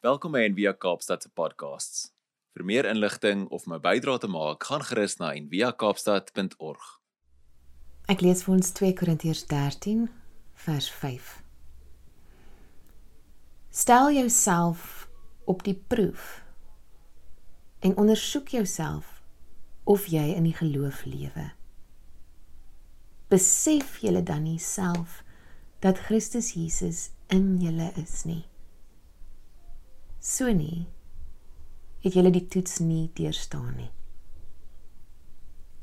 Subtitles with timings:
[0.00, 2.06] Welkom by Envia Kaapstad se podcasts.
[2.56, 6.86] Vir meer inligting of my bydrae te maak, gaan gerus na enviakaapstad.org.
[8.08, 10.06] Ek lees vir ons 2 Korintiërs 13
[10.64, 11.28] vers 5.
[13.68, 15.04] Stel jouself
[15.44, 16.46] op die proef
[17.84, 19.18] en ondersoek jouself
[19.84, 21.50] of jy in die geloof lewe.
[23.28, 25.20] Besef julle dan nie self
[25.84, 28.46] dat Christus Jesus in julle is nie.
[30.20, 30.86] So nie
[32.00, 33.90] het julle die toets nie deurstaan nie.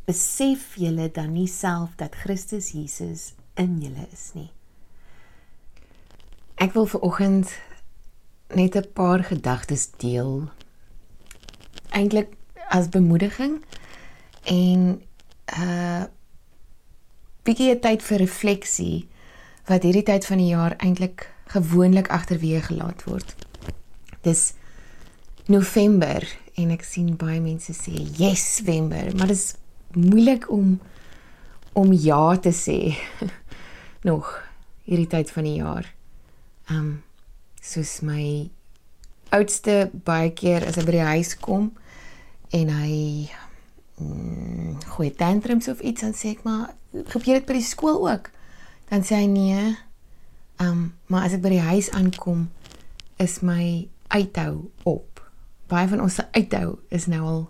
[0.08, 4.50] Besef julle dan nie self dat Christus Jesus in julle is nie.
[6.58, 7.54] Ek wil vir oggend
[8.54, 10.50] net 'n paar gedagtes deel.
[11.90, 12.34] Eintlik
[12.70, 13.62] as bemoediging
[14.44, 15.02] en
[15.58, 16.06] uh
[17.44, 19.08] bietjie tyd vir refleksie
[19.66, 23.47] wat hierdie tyd van die jaar eintlik gewoonlik agterweë gelaat word
[24.28, 24.44] dis
[25.48, 26.26] November
[26.60, 29.56] en ek sien baie mense sê yes November, maar dit is
[29.96, 30.78] moeilik om
[31.78, 32.98] om ja te sê
[34.10, 34.32] nog
[34.88, 35.92] hierdie tyd van die jaar.
[36.68, 36.96] Ehm um,
[37.68, 38.48] soos my
[39.36, 41.66] oudste baie keer as hy by die huis kom
[42.56, 42.94] en hy
[44.00, 46.72] mm, goeie tantrums of iets dan sê ek maar
[47.12, 48.32] gebeur dit by die skool ook.
[48.88, 49.68] Dan sê hy nee.
[50.58, 52.48] Ehm um, maar as ek by die huis aankom
[53.22, 55.22] is my uithou op.
[55.68, 57.42] Baie van ons se uithou is nou al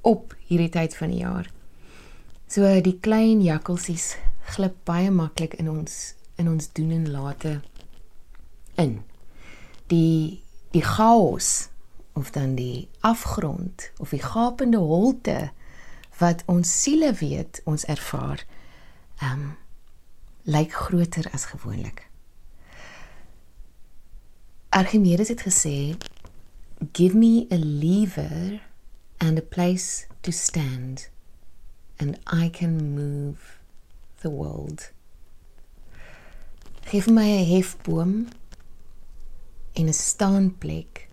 [0.00, 1.50] op hierdie tyd van die jaar.
[2.50, 4.16] So die klein jakkalsies
[4.54, 7.60] glip baie maklik in ons in ons doen en late
[8.80, 9.00] in.
[9.92, 10.42] Die
[10.72, 11.68] die chaos
[12.18, 15.50] of dan die afgrond of die gapende holte
[16.18, 18.44] wat ons siele weet ons ervaar
[19.20, 19.50] ehm um,
[20.42, 22.08] lyk groter as gewoonlik.
[24.72, 25.96] Archimedes het gesê
[26.92, 28.60] give me a lever
[29.18, 31.10] and a place to stand
[31.98, 33.60] and I can move
[34.20, 34.90] the world.
[36.88, 38.28] Geef my 'n hefboom
[39.72, 41.08] en 'n staanplek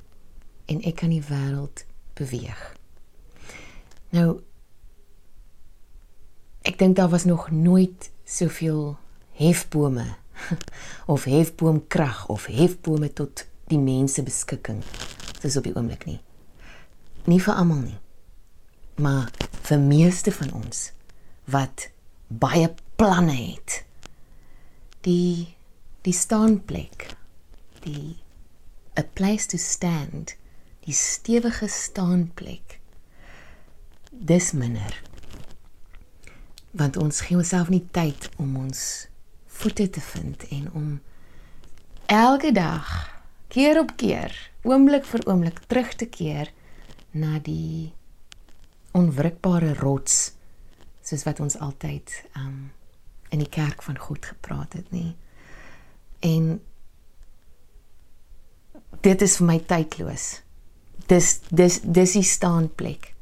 [0.66, 2.76] en ek kan die wêreld beweeg.
[4.10, 4.42] Nou
[6.62, 8.98] ek dink daar was nog nooit soveel
[9.32, 10.16] hefbome
[11.14, 14.84] of hefboomkrag of hefbome tot die mense beskikking
[15.40, 16.20] dis op die oomblik nie.
[17.30, 18.00] Nie vir almal nie
[19.00, 19.32] maar
[19.62, 20.92] vir meeste van ons
[21.50, 21.90] wat
[22.28, 23.84] baie planne het.
[25.08, 25.56] Die
[26.04, 27.10] die staanplek
[27.84, 28.18] die
[29.00, 30.36] a place to stand
[30.88, 32.80] die stewige staanplek
[34.10, 35.02] dis minder.
[36.72, 38.82] Want ons gee onsself nie tyd om ons
[39.60, 40.90] voete te vind en om
[42.06, 42.92] elke dag
[43.50, 44.34] keer op keer,
[44.64, 46.52] oomblik vir oomblik terug te keer
[47.12, 47.92] na die
[48.98, 50.34] onwrikbare rots
[51.06, 52.70] soos wat ons altyd um
[53.30, 55.12] in die kerk van God gepraat het, nê.
[56.26, 56.56] En
[59.06, 60.26] dit is vir my tydloos.
[61.10, 63.14] Dis dis dis die staanplek.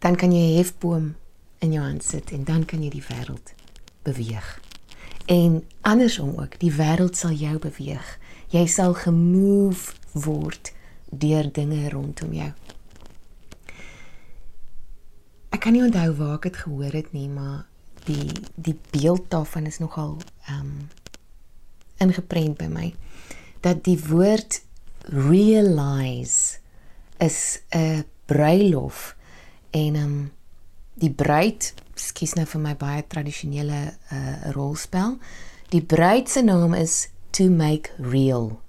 [0.00, 1.14] Dan kan jy 'n hefboom
[1.60, 3.52] in jou hand sit en dan kan jy die wêreld
[4.02, 4.60] beweeg.
[5.26, 8.18] En andersom ook, die wêreld sal jou beweeg
[8.50, 10.72] jy sal gemove word
[11.10, 12.52] deur dinge rondom jou.
[15.50, 17.64] Ek kan nie onthou waar ek dit gehoor het nie, maar
[18.06, 20.88] die die beeld daarvan is nogal ehm um,
[21.96, 22.90] ingeprent by my
[23.64, 24.60] dat die woord
[25.08, 26.58] realize
[27.18, 29.16] is 'n bruilof
[29.70, 30.30] en ehm um,
[30.94, 33.80] die bruid skies nou vir my baie tradisionele
[34.12, 35.16] uh, rolspel.
[35.72, 38.60] Die bruid se naam is to make real.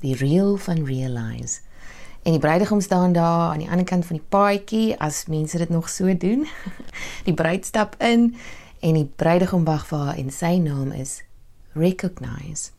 [0.00, 1.60] Die real van realize.
[2.22, 5.68] En die bruidegom staan daar aan die ander kant van die paadjie as mense dit
[5.68, 6.46] nog so doen.
[7.28, 8.36] Die bruid stap in
[8.80, 11.22] en die bruidegom wag vir haar en sy naam is
[11.72, 12.70] recognize.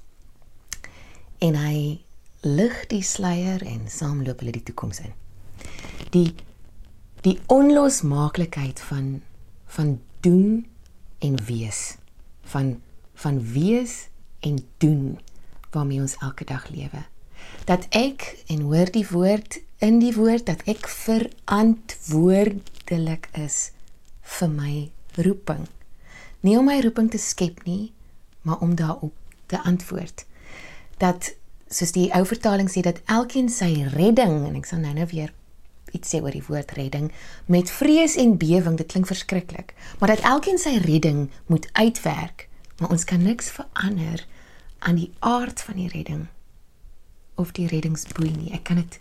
[1.38, 2.02] En hy
[2.42, 5.14] lig die sluier en saam loop hulle die toekoms in.
[6.10, 6.34] Die
[7.22, 9.22] die onlosmaaklikheid van
[9.70, 10.66] van doen
[11.22, 11.98] en wees
[12.54, 12.82] van
[13.14, 14.10] van wees
[14.42, 15.20] en doen
[15.72, 17.04] waarmee ons elke dag lewe.
[17.66, 23.72] Dat ek en hoor die woord in die woord dat ek verantwoordelik is
[24.38, 25.68] vir my roeping.
[26.42, 27.92] Nie om my roeping te skep nie,
[28.42, 29.14] maar om daarop
[29.46, 30.26] te antwoord.
[30.98, 31.34] Dat
[31.72, 35.32] soos die ou vertaling sê dat elkeen sy redding en ek sal nou nou weer
[35.96, 37.10] iets sê oor die woord redding
[37.52, 42.48] met vrees en bewering dit klink verskriklik maar dat elkeen sy redding moet uitwerk
[42.82, 44.26] maar ons kan niks verander
[44.82, 46.26] aan die aard van die redding
[47.38, 48.50] of die reddingsboei nie.
[48.58, 48.98] Ek kan dit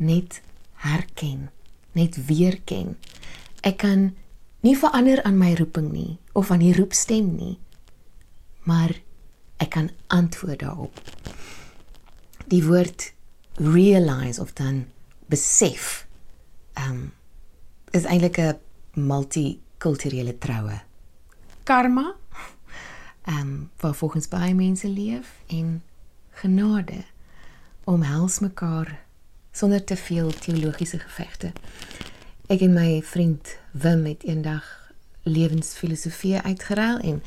[0.00, 0.40] net
[0.80, 1.50] herken,
[1.92, 2.94] net weer ken.
[3.60, 4.14] Ek kan
[4.64, 7.58] nie verander aan my roeping nie of aan die roepstem nie.
[8.64, 8.96] Maar
[9.60, 10.96] ek kan antwoord daarop.
[12.48, 13.10] Die woord
[13.60, 14.86] realize of dan
[15.28, 16.06] besef
[16.80, 17.12] um
[17.92, 18.56] is eintlik 'n
[18.94, 20.80] multikulturele troue.
[21.64, 22.14] Karma
[23.28, 25.82] um waar volgens baie mense leef en
[26.30, 27.04] genade
[27.84, 29.04] omhels mekaar
[29.52, 31.52] sonder te veel teologiese gevegte.
[32.46, 34.92] Ek en my vriend Wim het eendag
[35.22, 37.22] lewensfilosofie uitgeruil en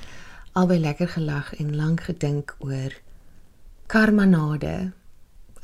[0.51, 2.95] albei lekker gelag en lank gedink oor
[3.86, 4.92] karmanade.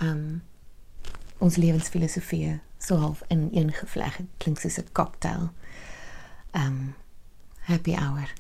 [0.02, 0.44] Um
[1.38, 5.50] ons lewensfilosofie so half in een gevleg klink soos 'n cocktail.
[6.54, 6.96] Um
[7.60, 8.34] happy hour.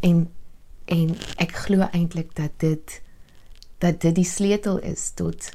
[0.00, 0.30] En
[0.90, 2.98] en ek glo eintlik dat dit
[3.80, 5.52] dat dit die sleutel is tot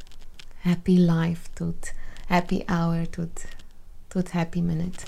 [0.66, 1.92] happy life tot
[2.32, 3.46] happy hour tot
[4.16, 5.04] tot happy minute.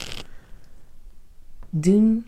[1.70, 2.28] Doen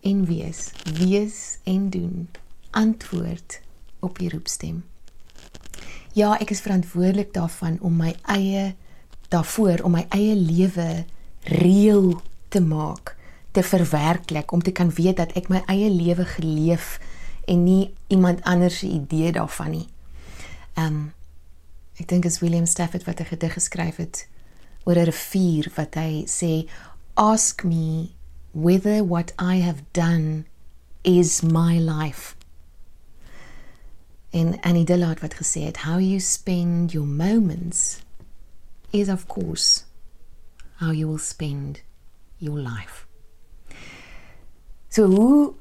[0.00, 2.28] en wees, wees en doen.
[2.70, 3.60] Antwoord
[4.00, 4.84] op die roepstem.
[6.12, 8.74] Ja, ek is verantwoordelik daarvan om my eie
[9.30, 11.04] daarvoor om my eie lewe
[11.46, 13.14] reël te maak,
[13.50, 16.96] te verwerklik, om te kan weet dat ek my eie lewe geleef
[17.46, 19.86] en nie iemand anders se idee daarvan nie.
[20.74, 21.12] Ehm um,
[21.96, 24.28] ek dink as William Stafford wat 'n gedig geskryf het
[24.84, 26.68] oor 'n rivier wat hy sê
[27.14, 28.10] ask me
[28.52, 30.44] whether what I have done
[31.02, 32.36] is my life.
[34.30, 38.00] En Annie Dillard wat gesê het how you spend your moments
[38.90, 39.84] is of course
[40.76, 41.82] how you will spend
[42.38, 43.06] your life.
[44.88, 45.54] So hoe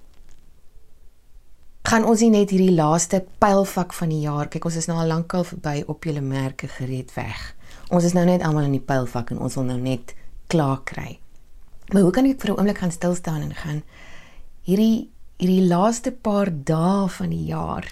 [1.86, 5.12] gaan ons nie net hierdie laaste pylvak van die jaar kyk ons is nou al
[5.12, 7.56] lankal verby op julle merke gereed weg.
[7.94, 10.16] Ons is nou net almal in die pylvak en ons wil nou net
[10.48, 11.20] klaar kry.
[11.94, 13.84] Maar hoe kan ek vir 'n oomblik gaan stil staan en gaan
[14.66, 17.88] hierdie hierdie laaste paar dae van die jaar.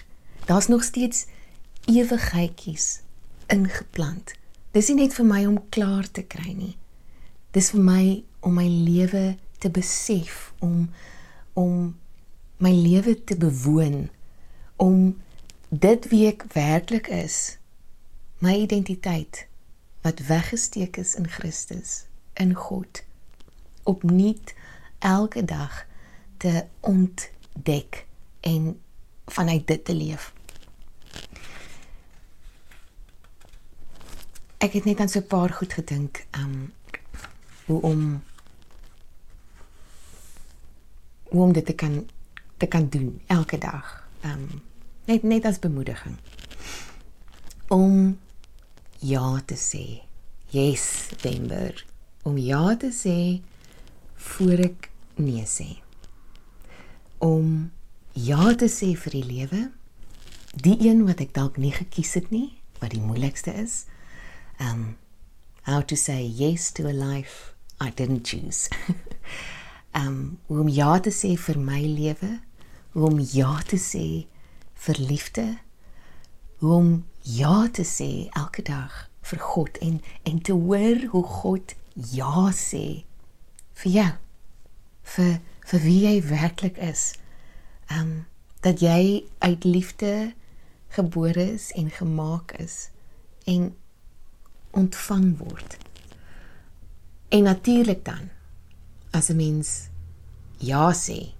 [0.48, 1.26] Daar's nog steeds
[1.86, 3.02] ewigheidjies
[3.52, 4.32] ingeplant.
[4.72, 6.76] Dis nie net vir my om klaar te kry nie.
[7.52, 8.04] Dis vir my
[8.44, 10.88] om my lewe te besef, om
[11.54, 11.94] om
[12.56, 14.10] my lewe te bewoon
[14.76, 15.22] om
[15.68, 17.58] dit wie ek werklik is
[18.38, 19.46] my identiteit
[20.04, 22.04] wat weggesteek is in Christus
[22.34, 23.04] in God
[23.82, 24.54] opnuut
[24.98, 25.86] elke dag
[26.36, 28.06] te ontdek
[28.40, 28.80] en
[29.26, 30.32] vanuit dit te leef.
[34.58, 36.72] Ek het net aan so 'n paar goed gedink um
[37.64, 38.22] hoe om
[41.22, 42.08] hoe om dit te kan
[42.64, 44.08] te kan doen elke dag.
[44.20, 44.62] Ehm um,
[45.04, 46.16] net net as bemoediging.
[47.68, 48.18] Om
[48.98, 50.00] ja te sê.
[50.48, 51.84] Yes, Denver.
[52.22, 53.42] Om ja te sê
[54.14, 54.88] voor ek
[55.20, 55.66] nee sê.
[57.18, 57.70] Om
[58.12, 59.62] ja te sê vir die lewe.
[60.54, 63.84] Die een wat ek dalk nie gekies het nie, wat die moeilikste is.
[64.56, 64.96] Um
[65.68, 68.70] how to say yes to a life I didn't choose.
[69.92, 72.38] um om ja te sê vir my lewe,
[72.94, 74.26] om ja te sê
[74.86, 75.46] vir liefde,
[76.60, 82.50] om ja te sê elke dag vir God en en te hoor hoe God ja
[82.54, 83.04] sê
[83.82, 84.12] vir jou
[85.16, 87.12] vir vir wie jy werklik is.
[87.90, 88.24] Um
[88.64, 90.32] dat jy uit liefde
[90.96, 92.88] gebore is en gemaak is
[93.44, 93.74] en
[94.72, 95.76] ontvang word.
[97.28, 98.30] En natuurlik dan
[99.10, 99.88] as 'n mens
[100.58, 101.33] ja sê,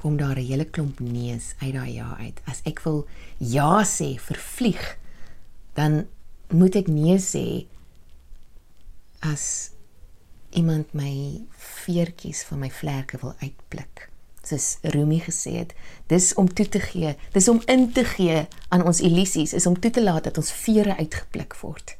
[0.00, 2.40] kom daar 'n hele klomp neus uit daai ja uit.
[2.44, 4.98] As ek wil ja sê vir vlieg,
[5.74, 6.06] dan
[6.48, 7.66] moet ek nee sê
[9.18, 9.70] as
[10.50, 11.44] iemand my
[11.84, 14.08] veertjies van my vlerke wil uitpluk.
[14.42, 15.74] Soos Rumi gesê het,
[16.06, 19.80] dis om toe te gee, dis om in te gee aan ons illusies, is om
[19.80, 21.96] toe te laat dat ons vere uitgepluk word.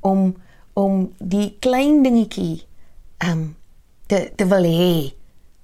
[0.00, 0.36] Om
[0.72, 2.66] om die klein dingetjie
[3.16, 3.56] ehm um,
[4.06, 5.14] te te wil hê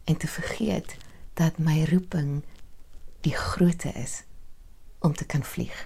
[0.04, 0.96] en te vergeet
[1.36, 2.42] dat my roeping
[3.26, 4.22] die grootte is
[5.04, 5.76] om te kan vlieg.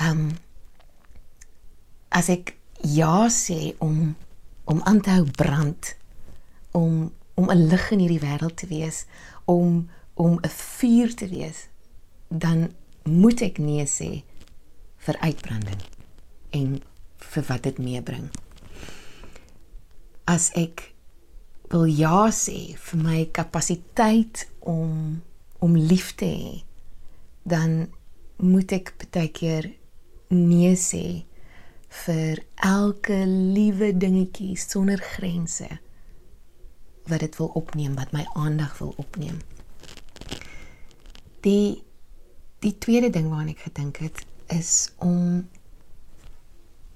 [0.00, 0.30] Um
[2.10, 4.16] as ek ja sê om
[4.64, 5.94] om aan te hou brand
[6.72, 9.04] om om 'n lig in hierdie wêreld te wees,
[9.44, 11.68] om om 'n vuur te wees,
[12.28, 14.22] dan moet ek nee sê
[14.96, 15.80] vir uitbranding
[16.50, 16.82] en
[17.16, 18.30] vir wat dit meebring.
[20.24, 20.94] As ek
[21.70, 25.22] wil ja sê vir my kapasiteit om
[25.60, 26.52] om lief te hê,
[27.44, 27.90] dan
[28.40, 29.66] moet ek baie keer
[30.32, 31.04] nee sê
[32.04, 35.68] vir elke liewe dingetjie sonder grense
[37.10, 39.40] wat dit wil opneem, wat my aandag wil opneem.
[41.44, 41.82] Die
[42.60, 45.48] die tweede ding waaraan ek gedink het is om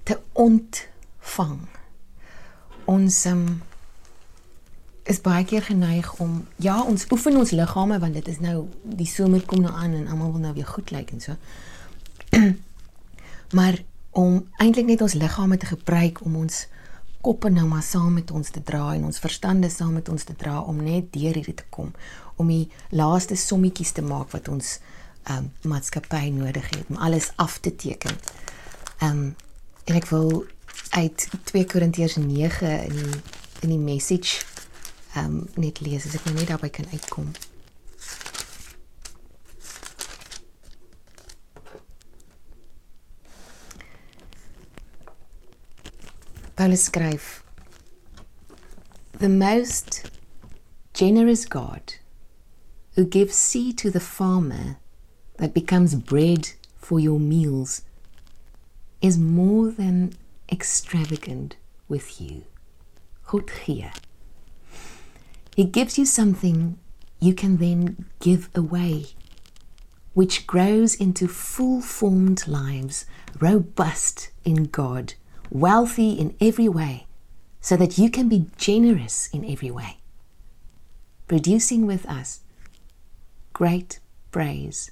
[0.05, 1.63] te ontvang.
[2.85, 3.47] Ons um,
[5.05, 9.09] is baie keer geneig om ja, ons oefen ons liggame want dit is nou die
[9.09, 11.35] somer kom nou aan en almal wil nou weer goed lyk en so.
[13.57, 13.77] maar
[14.17, 16.65] om eintlik net ons liggame te gebruik om ons
[17.25, 20.33] koppe nou maar saam met ons te dra en ons verstande saam met ons te
[20.37, 21.93] dra om net deur hierdie te kom
[22.41, 24.79] om die laaste sommetjies te maak wat ons
[25.29, 28.17] um maatskappy nodig het om alles af te teken.
[29.01, 29.35] Um
[29.85, 30.45] en ek wil
[30.97, 33.21] uit 2 Korintiërs 9 in die
[33.61, 34.41] in die message
[35.15, 37.31] um net lees as ek nou net daarby kan uitkom.
[46.55, 47.43] Paulus skryf
[49.19, 50.09] The most
[50.93, 51.95] generous God
[52.95, 54.77] who gives seed to the farmer
[55.37, 57.81] that becomes bread for your meals
[59.01, 60.13] is more than
[60.51, 61.57] extravagant
[61.89, 62.43] with you.
[63.23, 63.91] Goed gee.
[65.55, 66.77] He gives you something
[67.21, 69.05] you can then give away,
[70.13, 73.05] which grows into full formed lives,
[73.39, 75.13] robust in God,
[75.49, 77.07] wealthy in every way,
[77.61, 79.97] so that you can be generous in every way,
[81.29, 82.41] producing with us
[83.53, 83.99] great
[84.31, 84.91] praise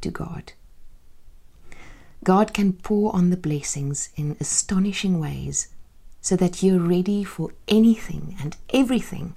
[0.00, 0.54] to God.
[2.24, 5.68] God can pour on the blessings in astonishing ways
[6.20, 9.36] so that you're ready for anything and everything,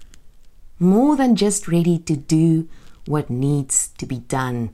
[0.83, 2.67] more than just ready to do
[3.05, 4.69] what needs to be done.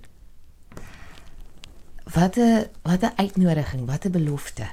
[2.03, 4.67] Wat 'n wat 'n uitnodiging, wat 'n belofte.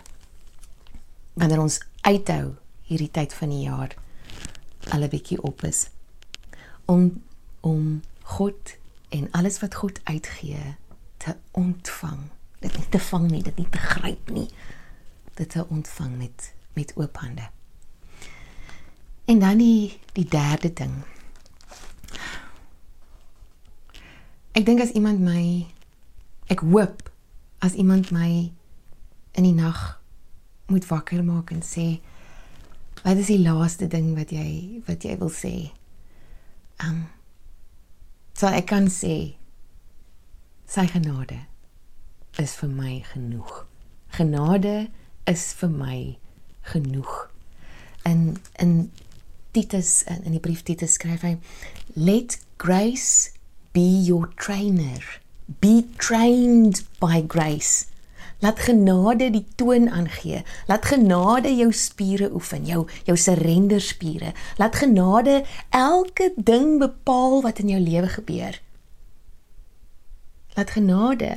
[1.33, 3.95] Wanneer ons uithou hierdie tyd van die jaar
[4.89, 5.89] al 'n bietjie op is
[6.85, 7.23] om
[7.61, 8.77] om God
[9.09, 10.77] en alles wat God uitgee
[11.17, 12.21] te ontvang.
[12.59, 14.49] Dit nie te vang nie, dit nie te gryp nie.
[15.35, 17.49] Dit te ontvang met met oop hande.
[19.25, 20.93] En dan die die derde ding.
[24.57, 25.69] Ek dink as iemand my
[26.49, 27.11] ek hoop
[27.61, 28.49] as iemand my
[29.37, 30.01] in die nag
[30.73, 31.99] moet wakker maak en sê
[33.03, 35.53] wat is die laaste ding wat jy wat jy wil sê?
[36.81, 37.05] Um
[38.33, 39.37] sal ek kan sê
[40.65, 41.43] sy genade
[42.41, 43.53] is vir my genoeg.
[44.17, 44.89] Genade
[45.29, 45.99] is vir my
[46.73, 47.13] genoeg.
[48.09, 48.89] In in
[49.53, 51.37] Titus in, in die brief Titus skryf hy
[51.93, 53.36] let grace
[53.77, 55.05] be your trainer.
[55.61, 57.93] Be trained by grace.
[58.41, 60.41] Laat genade die toon aangee.
[60.69, 64.33] Laat genade jou spiere oefen, jou jou surrender spiere.
[64.57, 65.43] Laat genade
[65.77, 68.57] elke ding bepaal wat in jou lewe gebeur.
[70.57, 71.31] Laat genade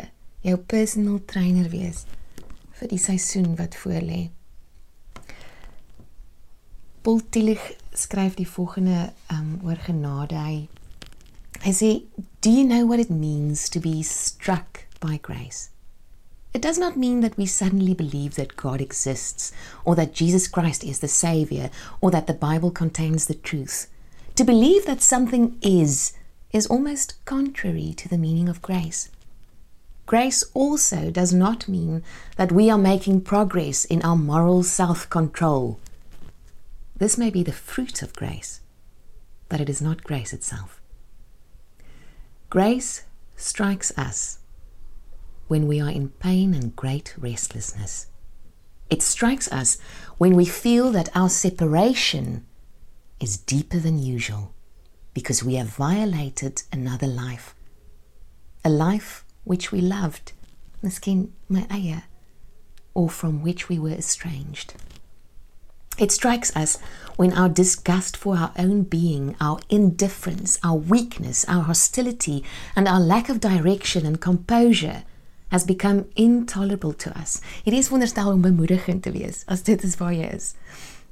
[0.47, 2.05] jou personal trainer wees
[2.79, 4.29] vir die seisoen wat voorlê.
[7.03, 10.67] Paul Tillich skryf die volgende um oor genade.
[11.59, 11.89] Hy sê,
[12.41, 15.69] "Do you know what it means to be struck by grace?"
[16.53, 19.51] It does not mean that we suddenly believe that God exists,
[19.85, 21.69] or that Jesus Christ is the Savior,
[22.01, 23.87] or that the Bible contains the truth.
[24.35, 26.13] To believe that something is,
[26.51, 29.09] is almost contrary to the meaning of grace.
[30.07, 32.01] Grace also does not mean
[32.35, 35.79] that we are making progress in our moral self control.
[36.97, 38.59] This may be the fruit of grace,
[39.49, 40.78] but it is not grace itself.
[42.49, 43.03] Grace
[43.35, 44.39] strikes us
[45.47, 48.07] when we are in pain and great restlessness.
[48.89, 49.77] It strikes us
[50.17, 52.47] when we feel that our separation
[53.19, 54.55] is deeper than usual
[55.13, 57.53] because we have violated another life,
[58.65, 60.31] a life which we loved,
[60.83, 62.03] miskien my eie,
[62.95, 64.73] or from which we were estranged.
[65.99, 66.77] It strikes us
[67.17, 73.01] when our disgust for our own being, our indifference, our weakness, our hostility, and our
[73.01, 75.03] lack of direction and composure
[75.51, 77.41] has become intolerable to us.
[77.65, 80.53] It is wonderstel om bemoedigend te wees as dit is waar jy is.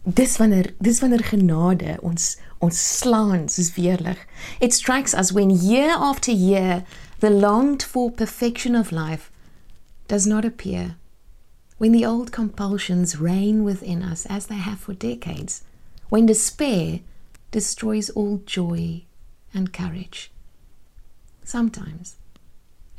[0.08, 4.22] Dis wanneer dis wanneer genade ons ons slaan soos weerlig.
[4.62, 6.86] It strikes us when year after year
[7.20, 9.32] the longed for perfection of life
[10.08, 10.96] does not appear.
[11.77, 15.63] When the old compulsions reign within us as they have for decades.
[16.10, 17.01] When despair
[17.51, 19.03] destroys all joy
[19.53, 20.31] and courage.
[21.43, 22.15] Sometimes,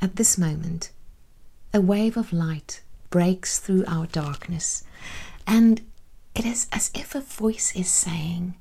[0.01, 0.91] at this moment,
[1.73, 4.83] a wave of light breaks through our darkness.
[5.45, 5.81] And
[6.33, 8.55] it is as if a voice is saying,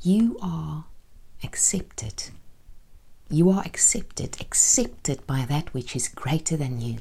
[0.00, 0.86] You are
[1.44, 2.30] accepted.
[3.30, 6.98] You are accepted, accepted by that which is greater than you,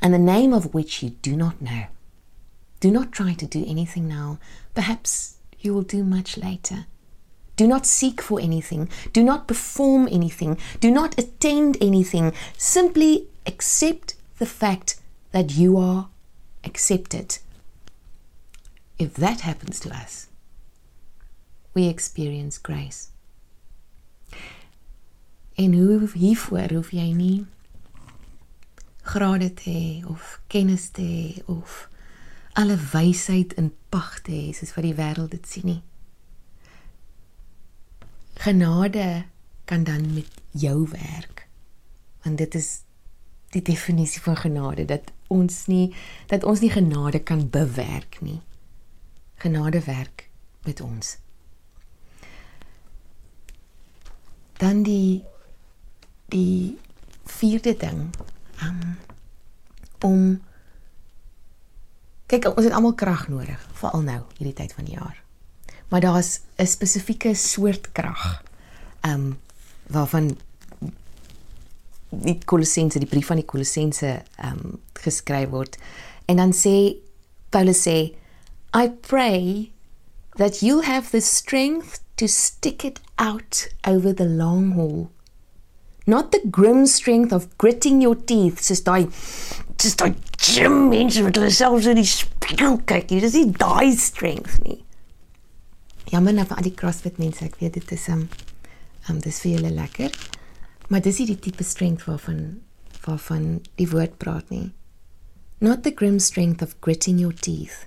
[0.00, 1.84] and the name of which you do not know.
[2.80, 4.38] Do not try to do anything now.
[4.74, 6.86] Perhaps you will do much later.
[7.56, 8.88] Do not seek for anything.
[9.12, 10.58] Do not perform anything.
[10.80, 12.32] Do not attend anything.
[12.56, 15.00] Simply accept the fact
[15.30, 16.08] that you are
[16.64, 17.38] accepted.
[18.98, 20.28] If that happens to us,
[21.74, 23.10] we experience grace.
[25.54, 27.46] En hoe hiervoor hoef jy nie
[29.02, 31.88] grade te hê of kennis te hê of
[32.52, 35.82] alle wysheid in pag te hê soos wat die wêreld dit sien nie.
[38.42, 39.24] Genade
[39.64, 41.46] kan dan met jou werk.
[42.22, 42.82] Want dit is
[43.52, 45.94] die definisie van genade dat ons nie
[46.26, 48.40] dat ons nie genade kan bewerk nie.
[49.42, 50.28] Genade werk
[50.64, 51.16] met ons.
[54.56, 55.24] Dan die
[56.32, 56.78] die
[57.24, 58.10] vierde ding
[58.62, 58.96] um,
[60.00, 60.42] om
[62.26, 65.18] kyk ons het almal krag nodig veral nou hierdie tyd van die jaar.
[65.88, 68.42] Maar daar's 'n spesifieke soort krag
[69.04, 69.38] um,
[69.86, 70.38] waarvan
[72.08, 75.78] die Kolossense die brief van die Kolossense um, geskryf word.
[76.24, 76.96] En dan sê
[77.50, 78.14] Paulus sê
[78.74, 79.72] I pray
[80.36, 85.10] that you have the strength to stick it out over the long haul
[86.06, 89.04] not the grim strength of gritting your teeth soos daai
[89.82, 94.58] just daai gym mense wat hulle selfs in die spieël kyk dis nie daai strength
[94.66, 94.80] nie.
[96.12, 98.26] Jammer nou vir al die crossfit mense ek weet dit is um,
[99.08, 100.18] um dis vir julle lekker
[100.90, 102.42] maar dis nie die tipe strength waarvan
[103.06, 103.46] waarvan
[103.80, 104.70] die woord praat nie.
[105.62, 107.86] Not the grim strength of gritting your teeth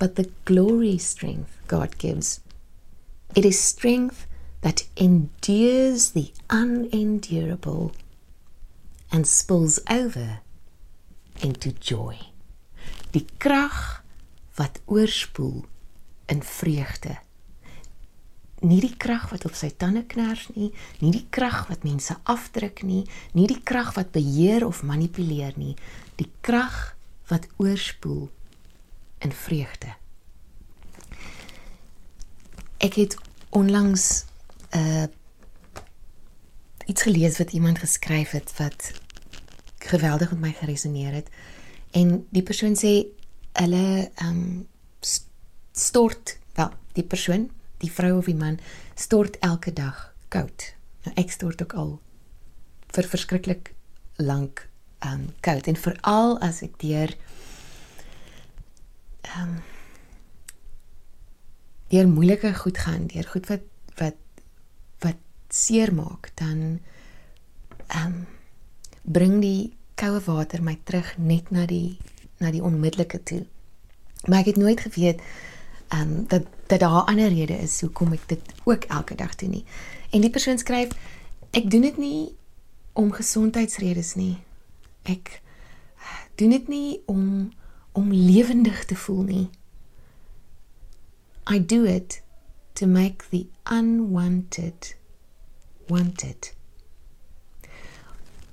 [0.00, 2.40] but the glory strength god gives.
[3.36, 4.26] It is strength
[4.60, 7.92] that endures the unendurable
[9.10, 10.40] and spills over
[11.42, 12.16] into joy.
[13.12, 14.02] Die krag
[14.54, 15.64] wat oorspoel
[16.26, 17.16] in vreugde.
[18.60, 20.68] Nie die krag wat op sy tande kners nie,
[21.00, 25.72] nie die krag wat mense afdruk nie, nie die krag wat beheer of manipuleer nie,
[26.20, 26.92] die krag
[27.32, 28.28] wat oorspoel
[29.24, 29.94] in vreugde.
[32.80, 33.16] Ek het
[33.56, 34.29] onlangs
[34.76, 35.06] uh
[36.90, 38.92] iets gelees wat iemand geskryf het wat
[39.78, 41.28] geweldig met my geresoneer het.
[41.90, 43.06] En die persoon sê
[43.52, 44.66] hulle um
[45.72, 48.58] stort wel die persoon, die vrou of die man
[48.94, 50.74] stort elke dag koud.
[51.04, 51.92] Nou ek stort ook al
[52.90, 53.72] vir verskriklik
[54.18, 54.66] lank
[55.06, 57.14] um koud en veral as ek deur
[59.38, 59.60] um
[61.90, 63.66] deur moeilike goed gaan, deur goed wat
[63.98, 64.18] wat
[65.54, 66.80] seermaak, dan
[67.86, 68.26] ehm um,
[69.02, 71.98] bring die koue water my terug net na die
[72.38, 73.46] na die onmiddellike toe.
[74.24, 75.20] Maar ek het nooit geweet
[75.88, 79.34] ehm um, dat dat daar 'n ander rede is hoekom ek dit ook elke dag
[79.34, 79.64] doen nie.
[80.10, 80.88] En die persoon skryf
[81.50, 82.34] ek doen dit nie
[82.92, 84.38] om gesondheidsredes nie.
[85.02, 85.40] Ek
[86.34, 87.52] doen dit nie om
[87.92, 89.48] om lewendig te voel nie.
[91.50, 92.22] I do it
[92.72, 94.94] to make the unwanted
[95.90, 96.52] wanted.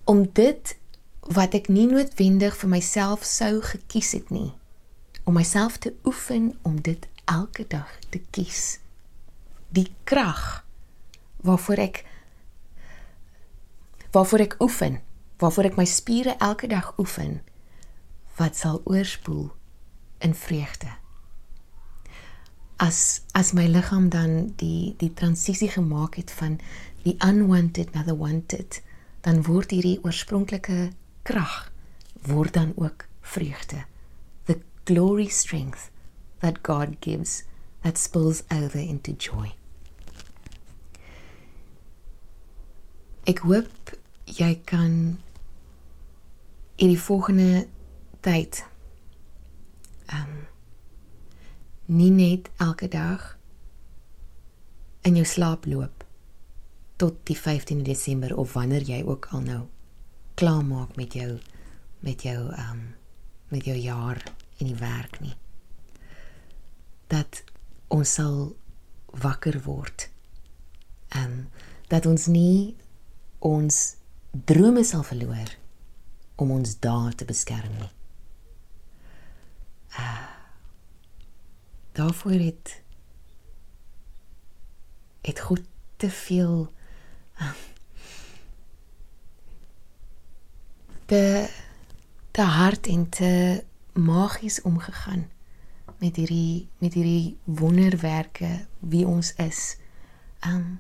[0.04, 0.76] Om dit
[1.28, 4.52] wat ek nie noodwendig vir myself sou gekies het nie,
[5.28, 8.80] om myself te oefen om dit elke dag te kies.
[9.76, 10.64] Die krag
[11.44, 12.06] waarvoor ek
[14.16, 15.02] waarvoor ek oefen,
[15.44, 17.42] waarvoor ek my spiere elke dag oefen,
[18.40, 19.52] wat sal oorspoel
[20.24, 20.90] in vreugde.
[22.82, 26.60] As as my liggaam dan die die transisie gemaak het van
[27.04, 28.82] die unwanted na the wanted,
[29.22, 30.92] dan word hierdie oorspronklike
[31.28, 31.68] krag
[32.28, 33.86] word dan ook vreugde.
[34.46, 35.92] The glory strength
[36.40, 37.44] that God gives
[37.82, 39.54] that spills over into joy.
[43.28, 43.96] Ek hoop
[44.28, 45.18] jy kan
[46.78, 47.68] in die volgende
[48.24, 48.64] tyd
[50.08, 50.46] ehm um,
[51.88, 53.38] nie net elke dag
[55.08, 55.97] in jou slaap loop
[56.98, 59.62] tot die 15 Desember of wanneer jy ook al nou
[60.38, 61.38] klaar maak met jou
[62.06, 62.96] met jou ehm um,
[63.48, 64.24] met jou jaar
[64.58, 65.36] in die werk nie.
[67.08, 67.44] Dat
[67.88, 68.56] ons sal
[69.24, 70.10] wakker word.
[71.08, 71.48] Ehm um,
[71.88, 72.76] dat ons nie
[73.40, 73.96] ons
[74.32, 75.54] drome sal verloor
[76.36, 77.92] om ons daar te beskerm nie.
[80.00, 80.26] uh
[81.98, 82.82] daarvoor het
[85.22, 85.64] het goed
[85.98, 86.68] te veel
[91.08, 91.50] te
[92.32, 95.30] te hard en te magies omgegaan
[95.98, 99.78] met hierdie met hierdie wonderwerke wie ons is
[100.46, 100.80] um,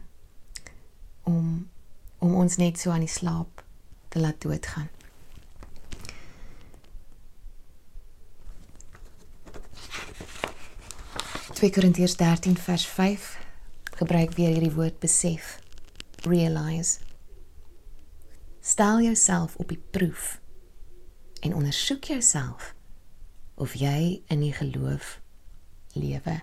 [1.23, 1.69] om
[2.19, 3.63] om ons net so aan die slaap
[4.09, 4.89] te laat doodgaan.
[11.53, 13.29] Twee Korintiërs 13 vers 5
[13.97, 15.59] gebruik weer hierdie woord besef,
[16.27, 16.99] realize.
[18.61, 20.41] Stel jouself op die proef
[21.39, 22.75] en ondersoek jouself
[23.55, 25.21] of jy in die geloof
[25.93, 26.41] lewe.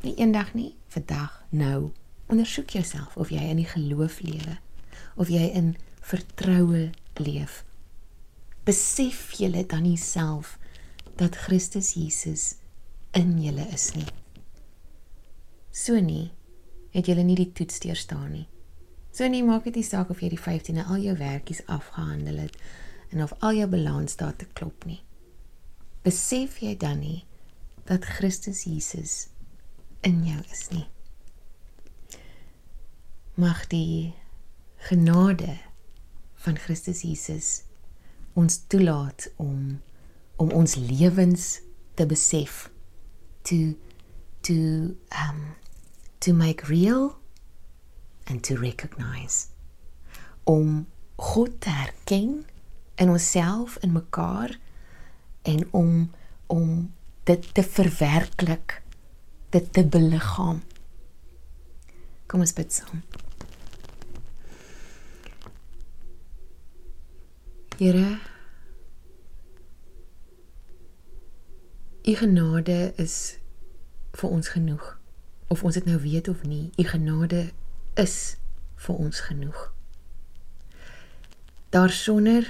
[0.00, 1.92] Nie eendag nie, vandag, nou.
[2.28, 4.58] Ondersoek jouself of jy in die geloof lewe
[5.18, 7.64] of jy in vertroue leef.
[8.68, 10.58] Besef julle dan nie self
[11.18, 12.54] dat Christus Jesus
[13.16, 14.06] in julle is nie.
[15.72, 16.30] So nie
[16.94, 18.46] het julle nie die toets deurstaan nie.
[19.12, 22.56] So nie maak dit nie saak of jy die 15e al jou werkies afgehandel het
[23.10, 25.00] en of al jou balansstaat te klop nie.
[26.04, 27.24] Besef jy dan nie
[27.88, 29.28] dat Christus Jesus
[30.06, 30.86] in jou is nie.
[33.34, 34.14] Mag die
[34.88, 35.58] genade
[36.44, 37.50] van Christus Jesus
[38.38, 39.80] ons toelaat om
[40.38, 41.58] om ons lewens
[41.98, 42.68] te besef
[43.42, 43.74] to
[44.46, 44.54] to
[45.10, 45.40] um
[46.18, 47.18] to make real
[48.26, 49.46] and to recognize.
[50.44, 52.46] Om God te herken
[52.94, 54.58] in onsself en mekaar
[55.42, 56.10] en om
[56.46, 58.82] om dit te verwerklik
[59.50, 60.62] dit te beliggaam
[62.26, 63.02] kom ons bid saam.
[67.78, 68.18] Here
[72.08, 73.38] U genade is
[74.16, 74.97] vir ons genoeg.
[75.48, 77.50] Of ons dit nou weet of nie, U genade
[77.96, 78.36] is
[78.84, 79.62] vir ons genoeg.
[81.72, 82.46] Daarsonder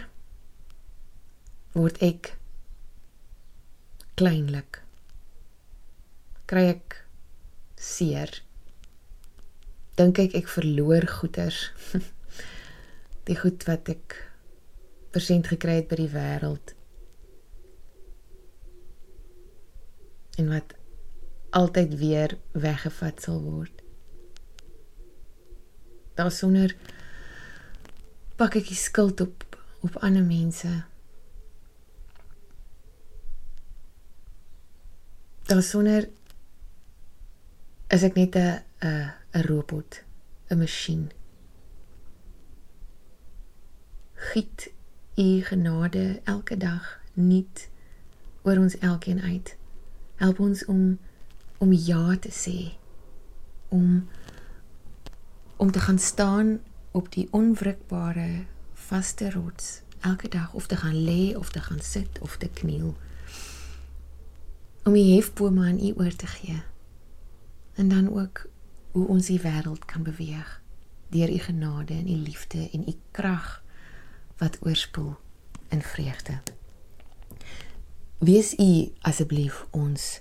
[1.75, 2.33] word ek
[4.19, 4.83] kleinlik.
[6.51, 6.99] Kry ek
[7.79, 8.31] seer.
[9.99, 11.69] Dink ek ek verloor goeders.
[13.29, 14.17] Die goed wat ek
[15.13, 16.75] persent gekry het by die wêreld.
[20.39, 20.78] En wat
[21.59, 23.83] altyd weer weggevat sal word.
[26.15, 26.75] Daarsonder
[28.39, 29.47] pak ek die skuld op
[29.87, 30.71] op ander mense.
[35.51, 36.09] Daarsonder
[37.95, 40.03] is ek net 'n 'n 'n robot,
[40.51, 41.11] 'n masjien.
[44.15, 44.71] Giet
[45.17, 47.69] u genade elke dag nuut
[48.43, 49.57] oor ons elkeen uit.
[50.17, 50.99] Help ons om
[51.59, 52.73] om ja te sê.
[53.69, 54.09] Om
[55.57, 61.37] om te gaan staan op die onwrikbare vaste rots elke dag of te gaan lê
[61.37, 62.97] of te gaan sit of te kniel.
[64.85, 66.63] Om die hefbome aan u oor te gee.
[67.75, 68.47] En dan ook
[68.91, 70.61] hoe ons die wêreld kan beweeg
[71.09, 73.63] deur u genade en u liefde en u krag
[74.37, 75.17] wat oorspoel
[75.69, 76.41] in vreugde.
[78.19, 80.21] Wees u asseblief ons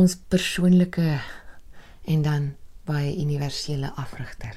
[0.00, 1.20] ons persoonlike
[2.08, 2.52] en dan
[2.88, 4.56] baie universele afrigter.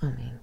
[0.00, 0.38] Amen.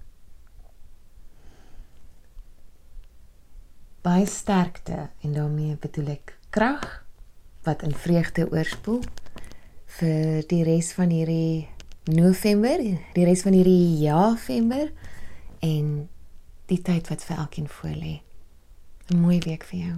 [4.06, 6.84] Baie sterkte en daarmee bedoel ek krag
[7.66, 9.02] wat in vreugde oorspoel
[9.98, 11.66] vir die res van hierdie
[12.12, 12.84] November,
[13.16, 14.92] die res van hierdie Jaarfember
[15.66, 15.88] en
[16.70, 18.20] die tyd wat vir elkeen voorlê.
[19.10, 19.98] 'n Mooi week vir jou.